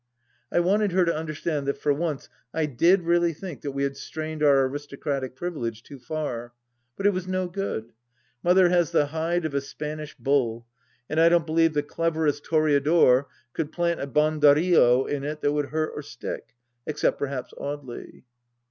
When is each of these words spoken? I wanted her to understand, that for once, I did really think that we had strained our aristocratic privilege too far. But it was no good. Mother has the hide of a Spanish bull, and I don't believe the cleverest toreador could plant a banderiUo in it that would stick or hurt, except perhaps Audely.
I 0.51 0.59
wanted 0.61 0.93
her 0.93 1.05
to 1.05 1.15
understand, 1.15 1.67
that 1.67 1.77
for 1.77 1.93
once, 1.93 2.27
I 2.55 2.65
did 2.65 3.03
really 3.03 3.33
think 3.33 3.61
that 3.61 3.73
we 3.73 3.83
had 3.83 3.95
strained 3.95 4.41
our 4.41 4.65
aristocratic 4.65 5.35
privilege 5.35 5.83
too 5.83 5.99
far. 5.99 6.53
But 6.97 7.05
it 7.05 7.11
was 7.13 7.27
no 7.27 7.47
good. 7.47 7.93
Mother 8.41 8.69
has 8.69 8.89
the 8.91 9.05
hide 9.05 9.45
of 9.45 9.53
a 9.53 9.61
Spanish 9.61 10.17
bull, 10.17 10.65
and 11.07 11.19
I 11.19 11.29
don't 11.29 11.45
believe 11.45 11.75
the 11.75 11.83
cleverest 11.83 12.43
toreador 12.45 13.27
could 13.53 13.71
plant 13.71 14.01
a 14.01 14.07
banderiUo 14.07 15.07
in 15.07 15.23
it 15.23 15.41
that 15.41 15.51
would 15.51 15.67
stick 15.67 16.29
or 16.31 16.33
hurt, 16.33 16.43
except 16.87 17.19
perhaps 17.19 17.53
Audely. 17.53 18.23